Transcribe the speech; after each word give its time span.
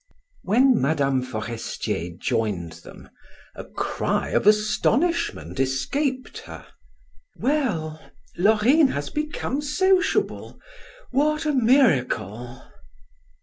When 0.43 0.81
Mme. 0.81 1.21
Forestier 1.21 2.17
joined 2.17 2.71
them, 2.83 3.11
a 3.53 3.63
cry 3.65 4.29
of 4.29 4.47
astonishment 4.47 5.59
escaped 5.59 6.39
her: 6.39 6.65
"Well, 7.35 8.09
Laurine 8.35 8.87
has 8.93 9.11
become 9.11 9.61
sociable; 9.61 10.59
what 11.11 11.45
a 11.45 11.53
miracle!" 11.53 12.63